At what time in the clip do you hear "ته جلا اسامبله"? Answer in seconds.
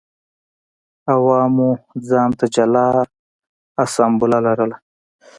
2.39-4.37